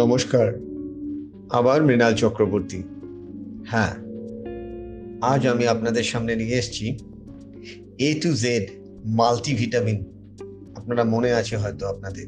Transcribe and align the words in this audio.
নমস্কার। 0.00 0.60
আবার 1.50 1.82
মৃণাল 1.82 2.14
চক্রবর্তী। 2.14 2.82
হ্যাঁ 3.66 3.94
আজ 5.20 5.46
আমি 5.46 5.66
আপনাদের 5.66 6.02
সামনে 6.02 6.36
নিয়ে 6.36 6.56
এসেছি 6.56 6.98
এ 7.98 8.20
টু 8.22 8.32
জেড 8.32 8.68
মাল্টিভিটামিন। 9.04 10.04
আপনারা 10.76 11.04
মনে 11.04 11.32
আছে 11.32 11.56
হয়তো 11.56 11.86
আপনাদের। 11.86 12.26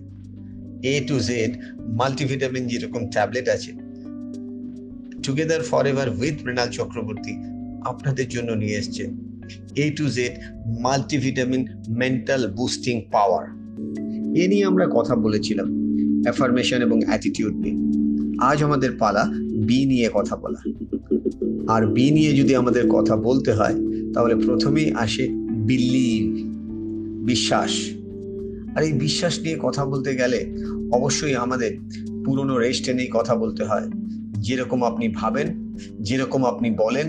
এ 0.82 1.04
টু 1.06 1.20
জেড 1.20 1.56
মাল্টিভিটামিন 1.78 2.66
যেরকম 2.66 3.10
ট্যাবলেট 3.10 3.48
আছে। 3.48 3.72
Together 5.22 5.62
for 5.62 5.86
ever 5.86 6.08
with 6.08 6.44
Mrinal 6.44 6.68
Chakraborty 6.68 7.32
আপনাদের 7.84 8.28
জন্য 8.28 8.52
নিয়ে 8.52 8.76
এসছে 8.76 9.10
A 9.76 9.90
to 9.96 10.08
Z 10.08 10.32
multivitamin 10.80 11.68
mental 11.88 12.52
boosting 12.52 13.02
power 13.12 13.46
এ 14.36 14.48
নিয়ে 14.48 14.64
আমরা 14.64 14.86
কথা 14.94 15.16
বলেছিলাম। 15.16 15.81
অ্যাফার্মেশন 16.22 16.82
এবং 16.82 17.04
অ্যাটিটিউড 17.04 17.54
নিয়ে। 17.54 18.02
আজ 18.38 18.62
আমাদের 18.62 18.90
পালা 18.98 19.24
বি 19.66 19.86
নিয়ে 19.86 20.10
কথা 20.14 20.36
বলা। 20.36 20.72
আর 21.72 21.86
বি 21.86 22.10
নিয়ে 22.10 22.32
যদি 22.32 22.56
আমাদের 22.56 22.88
কথা 22.88 23.16
বলতে 23.16 23.52
হয়, 23.52 23.74
তাহলে 24.14 24.34
প্রথমেই 24.34 24.92
আসে 24.92 25.28
বিলিভ 25.50 26.52
বিশ্বাস। 27.26 27.70
আর 28.76 28.82
এই 28.82 28.92
বিশ্বাস 28.92 29.40
নিয়ে 29.40 29.56
কথা 29.62 29.86
বলতে 29.86 30.16
গেলে 30.16 30.54
অবশ্যই 30.92 31.34
আমাদের 31.34 31.78
পুরনো 32.24 32.58
রেস্টে 32.58 32.94
নিয়ে 32.94 33.08
কথা 33.12 33.36
বলতে 33.36 33.64
হয়। 33.64 33.90
যেরকম 34.32 34.82
আপনি 34.82 35.08
ভাবেন, 35.08 35.76
যেরকম 36.00 36.44
আপনি 36.44 36.70
বলেন, 36.70 37.08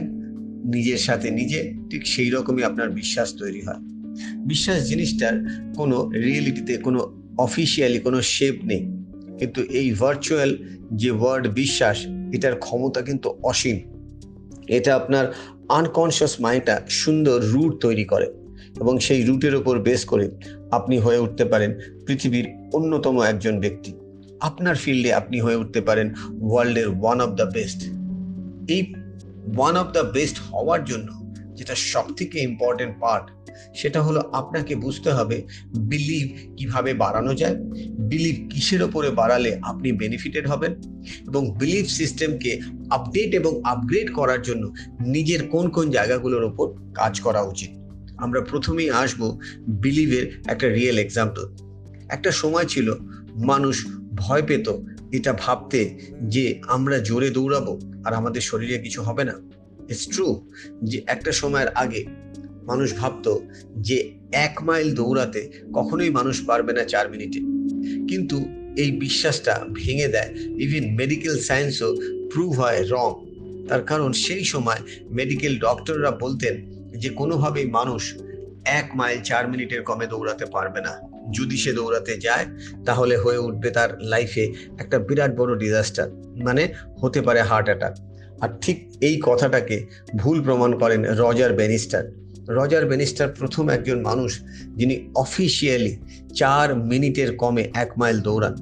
নিজের 0.73 0.97
সাথে 0.97 1.31
নিজে 1.31 1.73
ঠিক 1.89 2.07
সেই 2.07 2.29
রকমই 2.29 2.63
আপনার 2.63 2.89
বিশ্বাস 2.89 3.33
তৈরি 3.39 3.61
হয়। 3.61 3.79
বিশ্বাস 4.45 4.87
জিনিসটার 4.87 5.63
কোনো 5.75 6.09
রিয়েলিটিতে 6.13 6.77
কোনো 6.77 7.23
অফিসিয়ালি 7.37 7.99
কোনো 7.99 8.21
শেপ 8.21 8.55
নেই। 8.63 9.02
কিন্তু 9.43 9.61
এই 9.79 9.87
ভার্চুয়াল 9.91 10.51
যে 10.91 11.11
ওয়ার্ড 11.11 11.45
বিশ্বাস, 11.47 11.97
এটার 12.33 12.55
ক্ষমতা 12.55 13.01
কিন্তু 13.01 13.27
অসীম। 13.43 13.77
এটা 14.67 14.95
আপনার 14.95 15.25
আনকনশিয়াস 15.69 16.41
মাইন্ডটা 16.41 16.75
সুন্দর 16.89 17.37
রুট 17.43 17.71
তৈরি 17.81 18.05
করে 18.05 18.27
এবং 18.79 18.93
সেই 18.99 19.21
রুটের 19.23 19.55
ওপর 19.55 19.75
বেস 19.79 20.01
করে 20.05 20.25
আপনি 20.71 20.95
হয়ে 20.97 21.19
উঠতে 21.19 21.45
পারেন 21.45 21.71
পৃথিবীর 22.05 22.45
অন্যতম 22.73 23.15
একজন 23.21 23.59
ব্যক্তি। 23.59 23.91
আপনার 24.39 24.75
ফিল্ডে 24.75 25.13
আপনি 25.13 25.37
হয়ে 25.41 25.55
উঠতে 25.55 25.81
পারেন 25.81 26.07
ওয়ার্ল্ডের 26.41 26.87
ওয়ান 27.01 27.17
অফ 27.21 27.29
দ্য 27.29 27.47
বেস্ট 27.53 27.79
এই 28.71 28.81
ওয়ান 29.57 29.75
অফ 29.77 29.87
দ্য 29.91 30.03
বেস্ট 30.13 30.37
হওয়ার 30.49 30.81
জন্য 30.85 31.09
যেটা 31.53 31.75
সব 31.91 32.05
থেকে 32.17 32.39
ইম্পর্টেন্ট 32.39 32.93
পার্ট 32.99 33.25
সেটা 33.73 34.01
হলো 34.01 34.19
আপনাকে 34.19 34.75
বুঝতে 34.75 35.11
হবে 35.11 35.43
বিলিভ 35.77 36.57
কীভাবে 36.57 36.93
বাড়ানো 36.93 37.33
যায় 37.33 37.55
বিলিভ 37.99 38.49
কিসের 38.49 38.83
ওপরে 38.83 39.09
বাড়ালে 39.09 39.59
আপনি 39.63 39.91
বেনিফিটেড 39.91 40.47
হবেন 40.49 40.75
এবং 41.27 41.57
বিলিভ 41.57 41.85
সিস্টেমকে 41.85 42.59
আপডেট 42.89 43.33
এবং 43.33 43.61
আপগ্রেড 43.63 44.13
করার 44.13 44.41
জন্য 44.41 44.73
নিজের 45.05 45.47
কোন 45.47 45.69
কোন 45.69 45.89
জায়গাগুলোর 45.89 46.43
ওপর 46.43 46.73
কাজ 46.93 47.19
করা 47.19 47.41
উচিত। 47.41 47.69
আমরা 48.17 48.41
প্রথমেই 48.41 48.89
আসব 48.89 49.39
বিলিভের 49.67 50.41
একটা 50.47 50.67
রিয়েল 50.69 50.97
এক্সাম্পল 50.97 51.55
একটা 52.09 52.31
সময় 52.31 52.65
ছিল 52.65 52.95
মানুষ 53.45 53.87
ভয় 54.15 54.41
পেত 54.41 54.69
এটা 55.11 55.33
ভাবতে 55.33 55.99
যে 56.21 56.61
আমরা 56.67 56.99
জোরে 56.99 57.29
দৌড়াবো 57.29 57.79
আর 58.05 58.13
আমাদের 58.13 58.41
শরীরে 58.41 58.77
কিছু 58.77 59.01
হবে 59.01 59.23
না। 59.23 59.33
ইটস 59.89 60.07
ট্রু 60.07 60.49
যে 60.83 61.01
একটা 61.07 61.31
সময়ের 61.31 61.67
আগে 61.67 62.05
মানুষ 62.67 62.97
ভাবতো 62.97 63.41
যে 63.77 64.11
এক 64.31 64.59
মাইল 64.63 64.95
দৌড়াতে 64.95 65.51
কখনোই 65.73 66.09
মানুষ 66.09 66.45
পারবে 66.45 66.73
না 66.73 66.83
চার 66.83 67.11
মিনিটে। 67.11 67.39
কিন্তু 68.07 68.45
এই 68.77 68.91
বিশ্বাসটা 68.91 69.65
ভেঙে 69.73 70.07
দেয়। 70.07 70.29
ইভিন 70.35 70.95
মেডিকেল 70.95 71.39
সায়েন্সও 71.39 71.95
প্রুভ 72.33 72.59
হয় 72.59 72.85
রং 72.89 73.25
তার 73.69 73.83
কারণ 73.83 74.11
সেই 74.11 74.43
সময় 74.43 74.77
মেডিকেল 75.09 75.59
ডক্টররা 75.59 76.11
বলতেন 76.11 76.71
যে 76.97 77.09
কোনোভাবেই 77.09 77.65
মানুষ 77.65 78.17
এক 78.65 78.91
মাইল 78.95 79.21
চার 79.21 79.51
মিনিটের 79.51 79.83
কমে 79.83 80.07
দৌড়াতে 80.07 80.45
পারবে 80.45 80.81
না। 80.81 81.13
যদি 81.33 81.57
সে 81.57 81.73
দৌড়াতে 81.73 82.17
যায়, 82.17 82.45
তাহলে 82.85 83.17
হয়ে 83.17 83.37
উঠবে 83.37 83.69
তার 83.69 84.01
লাইফে 84.01 84.53
একটা 84.79 84.99
বিরাট 84.99 85.35
বড় 85.35 85.57
ডিজাস্টার 85.57 86.09
মানে 86.43 86.73
হতে 87.01 87.21
পারে 87.21 87.41
হার্ট 87.41 87.67
অ্যাটাক 87.67 87.97
আর 88.41 88.49
ঠিক 88.61 88.91
এই 89.01 89.21
কথাটাকে 89.25 89.85
ভুল 90.15 90.43
প্রমাণ 90.43 90.79
করেন 90.79 91.05
রজার 91.05 91.53
বেনিস্টার 91.53 92.22
রজার 92.49 92.85
বেনিস্টার 92.85 93.27
প্রথম 93.39 93.69
একজন 93.69 94.01
মানুষ 94.01 94.39
যিনি 94.75 95.07
অফিসিয়ালি 95.15 95.97
চার 96.33 96.75
মিনিটের 96.75 97.35
কমে 97.35 97.69
এক 97.73 97.91
মাইল 97.97 98.19
দৌড়ান। 98.19 98.53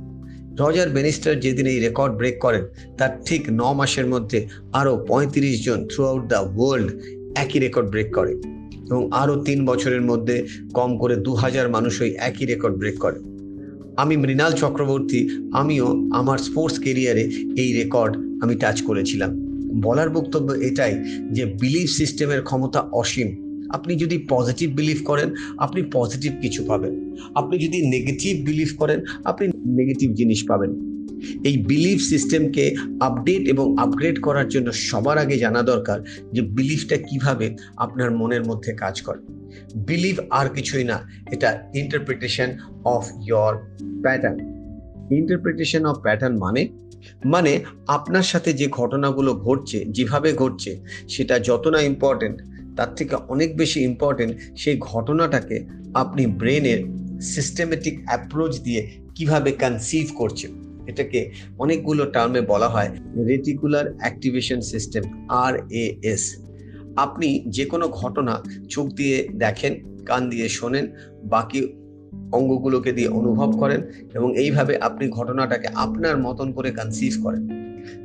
রজার 0.60 0.90
বেনিস্টার 0.90 1.40
যেদিন 1.40 1.66
এই 1.66 1.80
রেকর্ড 1.80 2.16
ব্রেক 2.16 2.40
করেন, 2.40 2.66
তার 2.98 3.10
ঠিক 3.26 3.48
ন 3.52 3.74
মাসের 3.74 4.08
মধ্যে 4.08 4.48
আরও 4.74 5.06
পঁয়ত্রিশ 5.08 5.66
জন 5.66 5.88
থ্রু 5.88 6.06
আউট 6.06 6.28
দ্য 6.28 6.36
ওয়ার্ল্ড 6.36 7.02
একই 7.36 7.60
রেকর্ড 7.60 7.90
ব্রেক 7.90 8.14
করে 8.14 8.32
এবং 8.86 9.12
আরও 9.12 9.44
তিন 9.44 9.66
বছরের 9.66 10.02
মধ্যে 10.02 10.48
কম 10.74 10.98
করে 10.98 11.16
দু 11.16 11.34
হাজার 11.34 11.70
মানুষ 11.70 12.02
ওই 12.02 12.16
একই 12.20 12.46
রেকর্ড 12.46 12.76
ব্রেক 12.76 12.98
করে। 12.98 13.20
আমি 13.98 14.18
মৃণাল 14.18 14.52
চক্রবর্তী, 14.52 15.30
আমিও 15.54 16.10
আমার 16.14 16.38
স্পোর্টস 16.38 16.80
কেরিয়ারে 16.80 17.22
এই 17.58 17.74
রেকর্ড 17.74 18.44
আমি 18.44 18.56
টাচ 18.56 18.82
করেছিলাম। 18.82 19.32
বলার 19.82 20.10
বক্তব্য 20.10 20.52
এটাই 20.52 20.94
যে 21.32 21.46
বিলিফ 21.46 21.90
সিস্টেমের 21.90 22.42
ক্ষমতা 22.42 22.80
অসীম। 22.80 23.51
আপনি 23.74 23.96
যদি 23.96 24.26
পজিটিভ 24.30 24.76
বিলিভ 24.76 25.00
করেন, 25.06 25.36
আপনি 25.58 25.84
পজিটিভ 25.94 26.32
কিছু 26.42 26.66
পাবেন। 26.66 27.16
আপনি 27.36 27.58
যদি 27.58 27.88
নেগেটিভ 27.88 28.46
বিলিভ 28.46 28.80
করেন, 28.80 29.00
আপনি 29.24 29.48
নেগেটিভ 29.66 30.14
জিনিস 30.14 30.46
পাবেন। 30.48 30.92
এই 31.44 31.58
বিলিফ 31.58 32.02
সিস্টেমকে 32.02 32.76
আপডেট 33.00 33.48
এবং 33.48 33.78
আপগ্রেড 33.78 34.22
করার 34.22 34.48
জন্য 34.50 34.72
সবার 34.72 35.18
আগে 35.18 35.38
জানা 35.38 35.62
দরকার 35.64 36.04
যে 36.34 36.42
বিলিফটা 36.42 36.98
কীভাবে 36.98 37.56
আপনার 37.78 38.12
মনের 38.12 38.44
মধ্যে 38.46 38.74
কাজ 38.74 39.02
করে। 39.02 39.20
বিলিভ 39.76 40.20
আর 40.30 40.50
কিছুই 40.50 40.84
না, 40.84 41.10
এটা 41.32 41.64
interpretation 41.76 42.50
of 42.86 43.10
your 43.28 43.54
pattern 44.02 44.62
interpretation 45.12 45.86
of 45.86 45.98
pattern 45.98 46.38
মানে 46.38 46.68
মানে 47.26 47.64
আপনার 47.88 48.24
সাথে 48.24 48.54
যে 48.54 48.68
ঘটনাগুলো 48.68 49.34
ঘটছে, 49.34 49.86
যেভাবে 49.86 50.34
ঘটছে, 50.34 50.82
সেটা 51.10 51.40
যত 51.40 51.68
না 51.68 51.82
ইম্পর্টেন্ট 51.82 52.42
তার 52.78 52.96
থেকে 52.96 53.16
অনেক 53.16 53.58
বেশি 53.58 53.84
ইম্পর্টেন্ট 53.84 54.38
সেই 54.58 54.78
ঘটনাটাকে 54.80 55.68
আপনি 55.94 56.26
ব্রেনের 56.26 56.80
সিস্টেমেটিক 57.22 58.06
অ্যাপ্রোচ 58.06 58.60
দিয়ে 58.60 58.88
কীভাবে 59.16 59.52
কনসিভ 59.52 60.10
করছেন। 60.16 60.52
এটাকে 60.88 61.32
অনেকগুলো 61.60 62.06
টার্মে 62.06 62.42
বলা 62.42 62.70
হয় 62.70 62.90
reticular 63.28 63.94
activation 63.98 64.62
system 64.62 65.04
R 65.30 65.54
S 66.04 66.24
আপনি 66.96 67.44
যে 67.48 67.66
কোনো 67.66 67.90
ঘটনা 67.90 68.44
চোখ 68.70 68.88
দিয়ে 68.90 69.30
দেখেন, 69.34 70.04
কান 70.06 70.30
দিয়ে 70.30 70.50
শোনেন, 70.50 70.88
বাকি 71.24 71.68
অঙ্গগুলোকে 72.32 72.92
দিয়ে 72.92 73.08
অনুভব 73.08 73.58
করেন 73.58 73.82
এবং 74.14 74.38
এইভাবে 74.38 74.78
আপনি 74.78 75.10
ঘটনাটাকে 75.10 75.68
আপনার 75.76 76.18
মতন 76.18 76.52
করে 76.52 76.72
কনসিভ 76.72 77.24
করেন। 77.24 77.48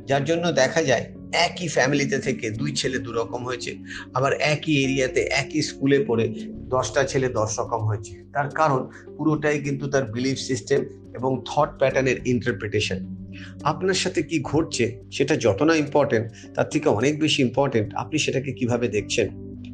যার 0.07 0.23
জন্য 0.25 0.51
দেখা 0.51 0.81
যায় 0.81 1.05
একই 1.31 1.67
ফ্যামিলিতে 1.67 2.19
থেকে 2.19 2.49
দুই 2.49 2.71
ছেলে 2.71 2.99
দু 2.99 3.11
রকম 3.11 3.45
হয়েছে, 3.45 3.77
আবার 4.13 4.33
একই 4.33 4.83
এরিয়াতে 4.83 5.21
একই 5.21 5.61
স্কুলে 5.61 6.05
পড়ে 6.05 6.33
দশটা 6.53 7.03
ছেলে 7.03 7.29
দশ 7.29 7.59
রকম 7.59 7.81
হয়েছে। 7.85 8.23
তার 8.33 8.49
কারণ 8.49 8.89
পুরোটাই 9.17 9.59
কিন্তু 9.59 9.87
তার 9.87 10.11
বিলিফ 10.11 10.37
সিস্টেম 10.37 10.85
এবং 11.15 11.41
থট 11.45 11.79
প্যাটার্নের 11.79 12.15
ইন্টারপ্রিটেশন 12.25 13.17
আপনার 13.63 13.93
সাথে 13.93 14.23
কি 14.23 14.39
ঘটছে 14.43 15.01
সেটা 15.11 15.35
যত 15.35 15.61
না 15.61 15.75
ইম্পর্টেন্ট 15.75 16.31
তার 16.55 16.69
থেকে 16.69 16.89
অনেক 16.89 17.19
বেশি 17.19 17.41
ইম্পর্টেন্ট 17.41 17.93
আপনি 17.93 18.19
সেটাকে 18.19 18.51
কীভাবে 18.51 18.87
দেখছেন? 18.87 19.27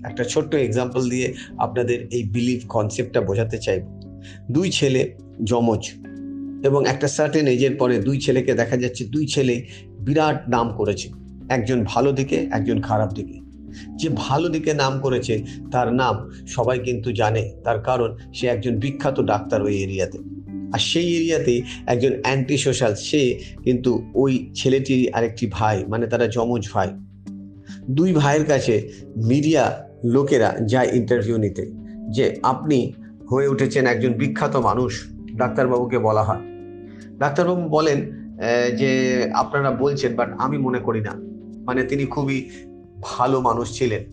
একটা 0.06 0.24
ছোট্ট 0.24 0.56
এক্সাম্পল 0.56 1.09
দিয়ে 1.09 1.34
আপনাদের 1.58 2.08
এই 2.12 2.24
বিলিভ 2.24 2.62
কনসেপ্টটা 2.69 3.22
বোঝাতে 3.22 3.58
চাইব। 3.58 3.84
দুই 4.51 4.69
ছেলে 4.72 5.16
যমজ 5.44 5.92
এবং 6.66 6.86
একটা 6.86 7.07
সার্টেন 7.07 7.48
এজের 7.48 7.75
পরে 7.75 8.00
দুই 8.00 8.19
ছেলেকে 8.19 8.54
দেখা 8.54 8.78
যাচ্ছে 8.78 9.06
দুই 9.06 9.28
ছেলে 9.28 9.66
বিরাট 10.00 10.50
নাম 10.50 10.74
করেছে। 10.78 11.23
একজন 11.54 11.80
ভালো 11.84 12.10
দিকে, 12.12 12.38
একজন 12.52 12.78
খারাপ 12.82 13.10
দিকে। 13.14 13.38
যে 14.00 14.08
ভালো 14.16 14.48
দিকে 14.50 14.72
নাম 14.74 14.94
করেছে, 15.00 15.34
তার 15.72 15.88
নাম 15.94 16.16
সবাই 16.48 16.78
কিন্তু 16.80 17.10
জানে। 17.12 17.44
তার 17.64 17.80
কারণ 17.82 18.10
সে 18.34 18.46
একজন 18.48 18.74
বিখ্যাত 18.76 19.18
ডাক্তার 19.22 19.60
ওই 19.62 19.76
এরিয়াতে। 19.84 20.18
আর 20.74 20.82
সেই 20.90 21.08
এরিয়াতেই 21.18 21.60
একজন 21.88 22.14
অ্যান্টি 22.24 22.58
সোশ্যাল 22.58 22.94
সে 23.08 23.22
কিন্তু 23.64 23.92
ওই 24.16 24.32
ছেলেটির 24.56 25.02
আরেকটি 25.14 25.46
ভাই 25.52 25.78
মানে 25.88 26.06
তারা 26.08 26.26
যমজ 26.28 26.64
ভাই। 26.74 26.90
দুই 27.92 28.10
ভাইয়ের 28.14 28.46
কাছে 28.46 28.76
মিডিয়া 29.26 29.64
লোকেরা 30.06 30.50
যায় 30.72 30.90
ইন্টারভিউ 30.94 31.38
নিতে, 31.38 31.64
যে 32.16 32.26
আপনি 32.44 32.80
হয়ে 33.32 33.48
উঠেছেন 33.48 33.84
একজন 33.86 34.12
বিখ্যাত 34.14 34.56
মানুষ, 34.68 34.92
ডাক্তারবাবুকে 35.36 35.98
বলা 35.98 36.24
হয়। 36.24 36.44
ডাক্তারবাবু 37.18 37.64
বলেন 37.70 38.00
যে 38.80 38.92
আপনারা 39.34 39.70
বলছেন 39.84 40.12
বাট 40.16 40.30
আমি 40.38 40.58
মনে 40.58 40.80
করি 40.80 41.02
না। 41.02 41.14
মানে 41.63 41.83
তিনি 41.83 42.06
খুবই 42.06 42.50
ভালো 43.01 43.42
মানুষ 43.42 43.77
ছিলেন। 43.77 44.04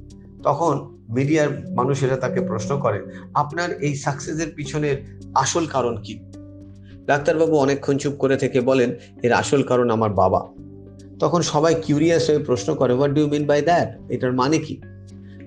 তখন 0.43 1.01
মিডিয়ার 1.09 1.49
মানুষেরা 1.71 2.17
তাকে 2.17 2.41
প্রশ্ন 2.41 2.79
করে 2.79 3.03
আপনার 3.35 3.73
এই 3.73 3.95
সাকসেসের 3.95 4.53
পিছনের 4.57 4.97
আসল 5.35 5.67
কারণ 5.67 5.97
কি? 5.97 6.21
ডাক্তারবাবু 7.07 7.57
অনেকক্ষণ 7.57 7.99
চুপ 7.99 8.13
করে 8.13 8.37
থেকে 8.37 8.61
বলেন, 8.61 8.95
এর 9.23 9.33
আসল 9.33 9.63
কারণ 9.63 9.91
আমার 9.91 10.11
বাবা। 10.11 10.49
তখন 11.19 11.43
সবাই 11.43 11.75
কিউরিয়াস 11.75 12.31
হয়ে 12.31 12.39
প্রশ্ন 12.39 12.75
করে 12.75 12.93
what 12.93 13.13
do 13.13 13.27
mean 13.27 13.47
by 13.47 13.63
that 13.63 14.11
এটার 14.11 14.33
মানে 14.33 14.59
কি? 14.59 14.81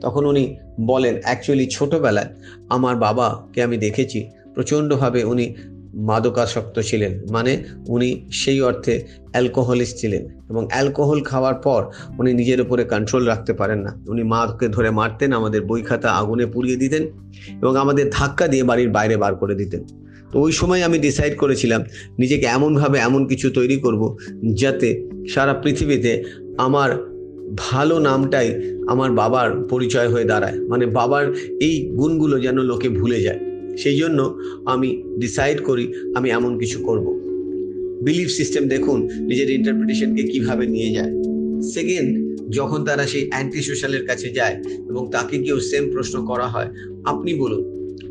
তখন 0.02 0.26
উনি 0.26 0.58
বলেন 0.82 1.16
অ্যাকচুয়ালি 1.24 1.68
ছোটবেলায় 1.68 2.30
আমার 2.70 2.96
বাবাকে 2.96 3.64
আমি 3.64 3.78
দেখেছি। 3.78 4.32
প্রচণ্ডভাবে 4.54 5.24
উনি 5.24 5.56
মাদকাসক্ত 5.94 6.80
ছিলেন। 6.80 7.20
মানে 7.30 7.64
উনি 7.88 8.26
সেই 8.32 8.62
অর্থে 8.62 9.04
অ্যালকোহলিস্ট 9.32 9.98
ছিলেন 9.98 10.28
এবং 10.50 10.68
অ্যালকোহল 10.70 11.22
খাওয়ার 11.22 11.54
পর 11.54 11.86
উনি 12.20 12.34
নিজের 12.34 12.62
উপরে 12.62 12.84
কন্ট্রোল 12.84 13.26
রাখতে 13.26 13.54
পারেন 13.54 13.80
না। 13.80 14.04
উনি 14.08 14.24
মাকে 14.24 14.68
ধরে 14.68 14.90
মারতেন, 14.90 15.34
আমাদের 15.34 15.62
বই 15.62 15.82
খাতা 15.82 16.12
আগুনে 16.12 16.46
পুড়িয়ে 16.46 16.76
দিতেন 16.76 17.04
এবং 17.62 17.78
আমাদের 17.78 18.10
ধাক্কা 18.12 18.48
দিয়ে 18.48 18.64
বাড়ির 18.64 18.90
বাইরে 18.90 19.18
বার 19.18 19.36
করে 19.36 19.56
দিতেন। 19.56 19.84
তো 20.32 20.40
ওই 20.40 20.52
সময় 20.52 20.82
আমি 20.82 21.00
ডিসাইড 21.00 21.38
করেছিলাম, 21.38 21.84
নিজেকে 22.20 22.46
এমনভাবে 22.46 23.00
এমন 23.00 23.28
কিছু 23.28 23.50
তৈরি 23.50 23.78
করব 23.78 24.18
যাতে 24.54 25.10
সারা 25.30 25.54
পৃথিবীতে 25.54 26.24
আমার 26.58 27.14
ভালো 27.58 28.00
নামটাই 28.00 28.78
আমার 28.88 29.12
বাবার 29.12 29.64
পরিচয় 29.64 30.10
হয়ে 30.10 30.24
দাঁড়ায়। 30.24 30.60
মানে 30.60 30.86
বাবার 30.86 31.34
এই 31.62 31.90
গুণগুলো 31.98 32.40
যেন 32.40 32.60
লোকে 32.60 32.90
ভুলে 32.90 33.22
যায়। 33.22 33.53
সেই 33.78 33.98
জন্য 33.98 34.40
আমি 34.66 35.04
ডিসাইড 35.20 35.62
করি 35.62 35.94
আমি 36.16 36.30
এমন 36.30 36.58
কিছু 36.58 36.80
করব। 36.84 37.06
বিলিফ 38.04 38.30
সিস্টেম 38.30 38.68
দেখুন 38.68 39.10
নিজের 39.20 39.50
ইন্টারপ্রিটেশনকে 39.50 40.24
কীভাবে 40.24 40.68
নিয়ে 40.68 40.94
যায়। 40.94 41.14
সেকেন্ড 41.62 42.24
যখন 42.50 42.84
তারা 42.84 43.08
সেই 43.08 43.30
অ্যান্টি 43.30 43.62
সোশ্যালের 43.62 44.06
কাছে 44.06 44.30
যায় 44.30 44.62
এবং 44.90 45.12
তাকে 45.12 45.38
কেউ 45.38 45.60
সেম 45.60 45.92
প্রশ্ন 45.92 46.26
করা 46.26 46.48
হয়, 46.48 46.70
আপনি 47.06 47.34
বলুন, 47.34 47.64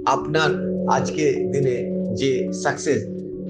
আপনার 0.05 0.51
আজকে 0.89 1.51
দিনে 1.53 1.93
যে 2.17 2.53
সাকসেস 2.53 3.07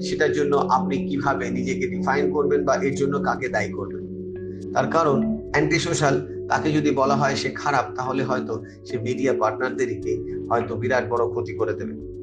সেটার 0.09 0.31
জন্য 0.31 0.55
আপনি 0.55 0.97
কীভাবে 0.97 1.49
নিজেকে 1.49 1.87
ডিফাইন 1.87 2.31
করবেন 2.31 2.63
বা 2.63 2.75
এর 2.75 2.95
জন্য 2.95 3.19
কাকে 3.19 3.47
দায়ী 3.47 3.71
করবেন? 3.71 4.03
তার 4.73 4.87
কারণ 4.87 5.37
অ্যান্টি 5.51 5.79
সোশ্যাল 5.79 6.21
তাকে 6.49 6.71
যদি 6.71 6.91
বলা 6.91 7.15
হয় 7.15 7.35
সে 7.35 7.49
খারাপ, 7.49 7.85
তাহলে 7.95 8.23
হয়তো 8.23 8.63
সে 8.85 8.97
মিডিয়া 8.97 9.33
পার্টনারদেরকে 9.33 10.45
হয়তো 10.49 10.75
বিরাট 10.75 11.09
বড় 11.09 11.29
ক্ষতি 11.29 11.53
করে 11.53 11.73
দেবে। 11.73 12.13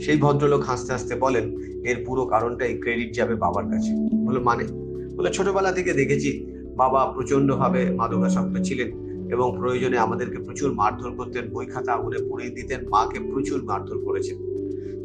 সেই 0.00 0.18
ভদ্রলোক 0.18 0.62
হাসতে 0.62 0.92
হাসতে 0.92 1.14
বলেন, 1.14 1.56
এর 1.84 2.04
পুরো 2.06 2.26
কারণটাই 2.26 2.78
ক্রেডিট 2.78 3.14
যাবে 3.14 3.34
বাবার 3.34 3.64
কাছে। 3.64 3.92
বলো 4.26 4.40
মানে? 4.40 4.64
বলে, 5.16 5.30
ছোটবেলা 5.30 5.72
থেকে 5.72 5.92
দেখেছি, 5.92 6.46
বাবা 6.76 7.06
প্রচণ্ড 7.06 7.54
ভাবে 7.54 7.90
মাদকাসক্ত 7.90 8.62
ছিলেন 8.62 8.88
এবং 9.32 9.56
প্রয়োজনে 9.56 9.98
আমাদেরকে 9.98 10.38
প্রচুর 10.38 10.72
মারধর 10.72 11.10
করতেন, 11.10 11.50
বই 11.52 11.66
খাতা 11.66 11.92
আগুনে 11.92 12.18
পুড়িয়ে 12.18 12.50
দিতেন, 12.50 12.88
মাকে 12.88 13.18
প্রচুর 13.18 13.62
মারধর 13.62 13.98
করেছেন। 14.04 14.36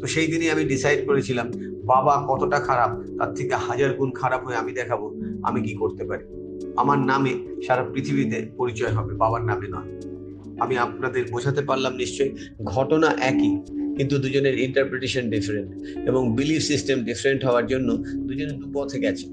তো 0.00 0.06
সেই 0.06 0.26
দিনই 0.26 0.50
আমি 0.50 0.64
ডিসাইড 0.64 1.06
করেছিলাম, 1.06 1.50
বাবা 1.84 2.24
কতটা 2.28 2.60
খারাপ, 2.60 3.18
তার 3.18 3.34
থেকে 3.34 3.54
হাজার 3.54 3.92
গুণ 3.92 4.10
খারাপ 4.14 4.46
হয়ে 4.46 4.56
আমি 4.56 4.72
দেখাবো, 4.72 5.20
আমি 5.42 5.62
কি 5.62 5.74
করতে 5.74 6.04
পারি? 6.04 6.37
আমার 6.76 6.98
নামে 6.98 7.62
সারা 7.66 7.84
পৃথিবীতে 7.84 8.50
পরিচয় 8.56 8.90
হবে, 8.90 9.14
বাবার 9.14 9.44
নামে 9.44 9.68
নয়। 9.68 10.00
আমি 10.60 10.78
আপনাদের 10.78 11.24
বোঝাতে 11.30 11.62
পারলাম 11.62 11.96
নিশ্চয়ই, 11.96 12.32
ঘটনা 12.64 13.16
একই, 13.20 13.56
কিন্তু 13.96 14.18
দুজনের 14.18 14.58
ইন্টারপ্রিটেশন 14.58 15.30
ডিফারেন্ট 15.30 15.70
এবং 16.08 16.36
বিলিফ 16.36 16.62
সিস্টেম 16.62 17.04
ডিফারেন্ট 17.04 17.44
হওয়ার 17.44 17.66
জন্য 17.66 17.96
দুজনে 17.96 18.52
দু 18.52 18.70
পথে 18.72 18.98
গেছে। 18.98 19.26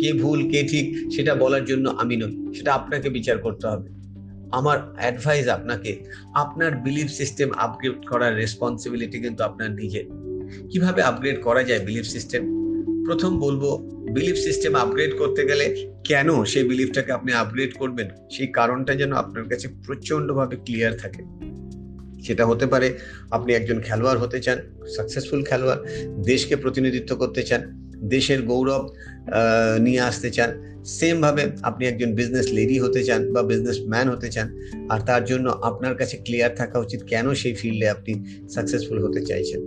কে 0.00 0.12
ভুল, 0.12 0.50
কে 0.50 0.62
ঠিক, 0.62 1.10
সেটা 1.10 1.34
বলার 1.34 1.64
জন্য 1.64 1.88
আমি 1.88 2.16
নই, 2.16 2.54
সেটা 2.54 2.74
আপনাকে 2.74 3.08
বিচার 3.08 3.38
করতে 3.38 3.66
হবে। 3.66 3.90
আমার 4.52 4.78
অ্যাডভাইস 4.96 5.48
আপনাকে, 5.48 6.04
আপনার 6.34 6.76
বিলিফ 6.76 7.10
সিস্টেম 7.10 7.52
আপগ্রেড 7.56 8.06
করার 8.08 8.36
রেসপন্সিবিলিটি 8.36 9.18
কিন্তু 9.18 9.44
আপনার 9.44 9.70
নিজের। 9.70 10.04
কীভাবে 10.70 11.02
আপগ্রেড 11.02 11.42
করা 11.42 11.62
যায় 11.62 11.80
বিলিফ 11.80 12.04
সিস্টেম 12.04 12.57
প্রথম 13.08 13.32
বলব 13.38 13.62
বিলিফ 14.16 14.38
সিস্টেম 14.46 14.72
আপগ্রেড 14.74 15.12
করতে 15.18 15.42
গেলে 15.50 15.66
কেন 16.08 16.28
সেই 16.44 16.64
বিলিফটাকে 16.70 17.10
আপনি 17.18 17.30
আপগ্রেড 17.42 17.72
করবেন? 17.80 18.08
সেই 18.34 18.48
কারণটা 18.58 18.92
যেন 19.00 19.12
আপনার 19.22 19.44
কাছে 19.50 19.66
প্রচন্ডভাবে 19.86 20.56
ক্লিয়ার 20.66 20.92
থাকে। 21.02 21.22
সেটা 22.26 22.44
হতে 22.46 22.66
পারে 22.72 22.88
আপনি 23.36 23.50
একজন 23.54 23.78
খেলোয়াড় 23.80 24.18
হতে 24.20 24.38
চান 24.40 24.58
সাকসেসফুল 24.96 25.40
খেলোয়াড়, 25.44 25.80
দেশকে 26.30 26.54
প্রতিনিধিত্ব 26.56 27.10
করতে 27.16 27.42
চান, 27.42 27.62
দেশের 28.14 28.40
গৌরব 28.42 28.84
নিয়ে 29.86 30.00
আসতে 30.00 30.28
চান 30.36 30.50
সেম 30.98 31.16
ভাবে 31.20 31.42
আপনি 31.62 31.82
একজন 31.90 32.10
বিজনেস 32.14 32.46
লেডি 32.52 32.76
হতে 32.84 33.00
চান 33.04 33.20
বা 33.34 33.40
বিজনেস 33.42 33.78
ম্যান 33.92 34.06
হতে 34.14 34.28
চান, 34.34 34.48
আর 34.92 35.00
তার 35.08 35.22
জন্য 35.24 35.46
আপনার 35.70 35.94
কাছে 36.00 36.16
ক্লিয়ার 36.24 36.52
থাকা 36.60 36.76
উচিত 36.84 37.00
কেন 37.12 37.26
সেই 37.34 37.54
ফিল্ডে 37.60 37.86
আপনি 37.96 38.12
সাকসেসফুল 38.54 38.98
হতে 39.04 39.20
চাইছেন। 39.24 39.62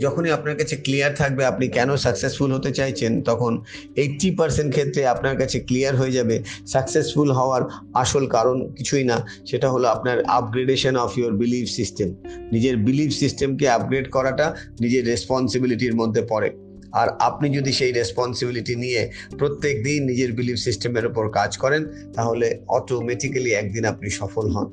যখনই 0.00 0.30
আপনার 0.30 0.56
কাছে 0.56 0.76
ক্লিয়ার 0.76 1.12
থাকবে 1.14 1.44
আপনি 1.44 1.68
কেন 1.68 1.96
সাকসেসফুল 1.96 2.50
হতে 2.52 2.70
চাইছেন, 2.72 3.12
তখন 3.22 3.52
এইটটি 3.96 4.28
পার্সেন্ট 4.30 4.70
ক্ষেত্রে 4.72 5.06
আপনার 5.06 5.36
কাছে 5.36 5.58
ক্লিয়ার 5.60 5.96
হয়ে 5.96 6.12
যাবে 6.12 6.36
সাকসেসফুল 6.66 7.28
হওয়ার 7.32 7.62
আসল 7.94 8.26
কারণ 8.26 8.56
কিছুই 8.74 9.04
না, 9.04 9.16
সেটা 9.46 9.68
হলো 9.70 9.88
আপনার 9.88 10.18
upgradation 10.38 10.96
of 10.96 11.18
your 11.18 11.32
believe 11.36 11.64
system 11.68 12.08
নিজের 12.52 12.76
বিলিভ 12.76 13.10
সিস্টেমকে 13.10 13.68
আপগ্রেড 13.68 14.06
করাটা 14.10 14.46
নিজের 14.80 15.06
রেসপন্সিবিলিটির 15.06 15.94
মধ্যে 15.94 16.22
পড়ে। 16.28 16.50
আর 16.92 17.08
আপনি 17.18 17.46
যদি 17.48 17.72
সেই 17.72 17.92
রেসপন্সিবিলিটি 17.92 18.74
নিয়ে 18.76 19.00
প্রত্যেক 19.38 19.74
দিন 19.84 20.00
নিজের 20.04 20.32
বিলিভ 20.32 20.56
সিস্টেমের 20.56 21.06
উপর 21.06 21.24
কাজ 21.30 21.56
করেন, 21.56 21.82
তাহলে 22.14 22.46
অটোমেটিক্যালি 22.68 23.50
একদিন 23.52 23.84
আপনি 23.84 24.10
সফল 24.10 24.46
হন। 24.50 24.66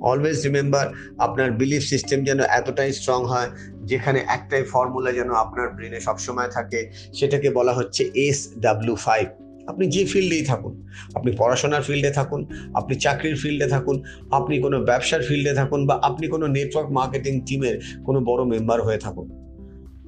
অলওয়েজ 0.00 0.38
রিমেম্বার 0.46 0.86
আপনার 1.18 1.50
বিলিফ 1.50 1.82
সিস্টেম 1.82 2.24
যেন 2.24 2.40
এতটাই 2.40 2.92
স্ট্রং 2.92 3.26
হয়, 3.26 3.50
যেখানে 3.84 4.24
একটাই 4.28 4.62
ফর্মুলা 4.62 5.12
যেন 5.12 5.30
আপনার 5.34 5.68
ব্রেনে 5.76 6.00
সবসময় 6.00 6.48
থাকে, 6.48 6.90
সেটাকে 7.14 7.50
বলা 7.50 7.72
হচ্ছে 7.72 8.10
এস 8.14 8.38
ডাব্লিউ 8.58 8.94
ফাইভ 8.94 9.26
আপনি 9.68 9.86
যে 9.86 10.04
ফিল্ডেই 10.04 10.42
থাকুন, 10.42 10.84
আপনি 11.14 11.32
পড়াশোনার 11.36 11.82
ফিল্ডে 11.82 12.10
থাকুন, 12.10 12.46
আপনি 12.74 12.94
চাকরির 12.94 13.36
ফিল্ডে 13.36 13.66
থাকুন, 13.66 14.02
আপনি 14.30 14.58
কোনো 14.60 14.80
ব্যবসার 14.80 15.22
ফিল্ডে 15.22 15.54
থাকুন 15.54 15.86
বা 15.86 16.00
আপনি 16.02 16.28
কোনো 16.28 16.46
নেটওয়ার্ক 16.46 16.90
মার্কেটিং 16.92 17.40
টিমের 17.40 18.02
কোনো 18.04 18.20
বড় 18.20 18.44
মেম্বার 18.44 18.82
হয়ে 18.82 18.98
থাকুন। 18.98 19.28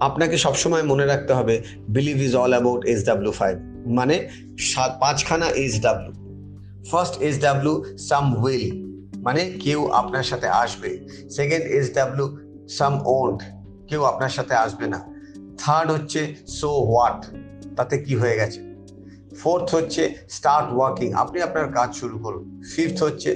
আপনাকে 0.01 0.37
সবসময় 0.37 0.83
মনে 0.83 1.07
রাখতে 1.07 1.35
হবে 1.35 1.61
believe 1.89 2.23
is 2.23 2.37
all 2.37 2.53
about 2.53 2.85
S 2.87 3.05
W 3.05 3.33
five 3.33 3.59
মানে 3.87 4.29
সাত, 4.59 4.99
পাঁচখানা 5.01 5.47
S 5.47 5.81
W 5.81 6.13
first 6.91 7.23
S 7.23 7.41
W 7.41 7.85
some 7.99 8.45
will 8.45 8.88
মানে 9.29 9.43
কেউ 9.65 9.81
আপনার 10.01 10.23
সাথে 10.23 10.49
আসবে। 10.49 10.91
Second 11.31 11.65
is 11.67 11.95
W 11.95 12.29
some 12.69 12.95
won't 13.07 13.39
কেউ 13.89 14.03
আপনার 14.05 14.29
সাথে 14.29 14.55
আসবে 14.55 14.87
না। 14.87 15.01
থার্ড 15.59 15.91
হচ্ছে 15.91 16.21
সো 16.47 16.71
হোয়াট 16.81 17.27
তাতে 17.77 17.99
কি 17.99 18.15
হয়ে 18.17 18.37
গেছে? 18.37 18.61
ফোর্থ 19.39 19.75
হচ্ছে 19.75 20.03
স্টার্ট 20.29 20.69
ওয়ার্কিং 20.77 21.13
আপনি 21.13 21.43
আপনার 21.43 21.67
কাজ 21.73 21.95
শুরু 21.95 22.19
করুন। 22.19 22.63
ফিফথ 22.77 23.03
হচ্ছে 23.03 23.31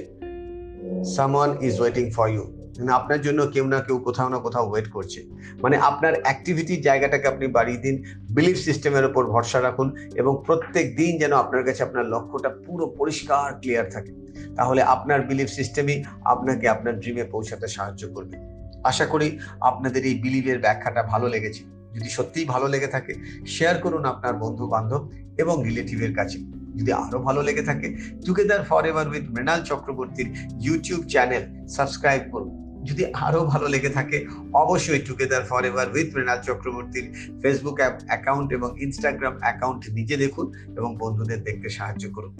someone 1.15 1.51
is 1.61 1.79
waiting 1.79 2.11
for 2.11 2.27
you 2.29 2.62
আপনার 2.91 3.21
জন্য 3.21 3.45
কেউ 3.45 3.67
না 3.67 3.79
কেউ 3.79 3.97
কোথাও 3.97 4.29
না 4.29 4.39
কোথাও 4.39 4.69
ওয়েট 4.69 4.87
করছে। 4.91 5.23
মানে 5.61 5.77
আপনার 5.77 6.13
অ্যাক্টিভিটির 6.21 6.81
জায়গাটাকে 6.81 7.27
আপনি 7.27 7.47
বাড়িয়ে 7.47 7.77
দিন 7.77 8.03
বিলিফ 8.31 8.57
সিস্টেমের 8.57 9.05
উপর 9.05 9.25
ভরসা 9.27 9.61
রাখুন 9.61 9.95
এবং 10.15 10.43
প্রত্যেক 10.45 10.95
দিন 10.95 11.17
যেন 11.17 11.33
আপনার 11.33 11.63
কাছে 11.63 11.83
আপনার 11.83 12.05
লক্ষ্যটা 12.05 12.49
পুরো 12.49 12.87
পরিষ্কার 12.87 13.53
ক্লিয়ার 13.53 13.89
থাকে। 13.91 14.11
তাহলে 14.55 14.81
আপনার 14.81 15.21
বিলিফ 15.21 15.49
সিস্টেমই 15.49 16.03
আপনাকে 16.23 16.69
আপনার 16.69 16.99
ড্রিমে 16.99 17.23
পৌঁছাতে 17.23 17.67
সাহায্য 17.67 18.07
করবে। 18.07 18.37
আশা 18.83 19.05
করি 19.05 19.39
আপনাদের 19.59 20.05
এই 20.05 20.13
বিলিভের 20.13 20.59
ব্যাখ্যাটা 20.59 21.03
ভালো 21.03 21.27
লেগেছে। 21.27 21.63
যদি 21.93 22.09
সত্যিই 22.09 22.45
ভালো 22.45 22.67
লেগে 22.67 22.87
থাকে 22.87 23.13
শেয়ার 23.47 23.77
করুন 23.77 24.05
আপনার 24.05 24.33
বন্ধু 24.33 24.67
বান্ধব 24.67 25.11
এবং 25.37 25.63
রিলেটিভের 25.63 26.13
কাছে। 26.15 26.37
যদি 26.75 26.91
আরও 26.91 27.19
ভালো 27.19 27.41
লেগে 27.43 27.61
থাকে 27.61 27.95
together 28.25 28.63
for 28.63 28.85
ever 28.85 29.09
with 29.09 29.23
Mrinal 29.29 29.63
চক্রবর্তীর 29.63 30.33
ইউটিউব 30.61 31.07
চ্যানেল 31.07 31.67
সাবস্ক্রাইব 31.67 32.21
করুন। 32.31 32.62
যদি 32.87 33.03
আরও 33.25 33.41
ভালো 33.45 33.67
লেগে 33.73 33.91
থাকে, 33.97 34.17
অবশ্যই 34.63 35.01
together 35.07 35.43
for 35.49 35.61
ever 35.69 35.87
with 35.95 36.07
Mrinal 36.15 36.39
চক্রবর্তীর 36.47 37.05
ফেসবুক 37.41 37.77
অ্যাপ 37.79 37.95
অ্যাকাউন্ট 38.07 38.49
এবং 38.57 38.69
ইনস্টাগ্রাম 38.85 39.33
অ্যাকাউন্ট 39.43 39.81
নিজে 39.97 40.15
দেখুন 40.17 40.45
এবং 40.77 40.89
বন্ধুদের 41.01 41.39
দেখতে 41.43 41.67
সাহায্য 41.69 42.05
করুন। 42.15 42.33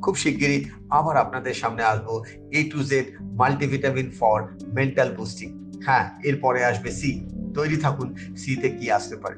খুব 0.00 0.14
শিগগিরই 0.16 0.60
আবার 0.98 1.16
আপনাদের 1.16 1.54
সামনে 1.54 1.82
আসব 1.92 2.08
A 2.58 2.60
to 2.72 2.78
Z 2.90 3.06
multivitamin 3.40 4.08
for 4.18 4.38
mental 4.78 5.08
boosting 5.18 5.48
হ্যাঁ 5.86 6.04
এরপরে 6.22 6.60
আসবে 6.64 6.90
সি 6.90 7.10
তৈরি 7.54 7.76
থাকুন 7.76 8.08
সিতে 8.36 8.68
কি 8.78 8.86
আসতে 8.90 9.16
পারে। 9.16 9.36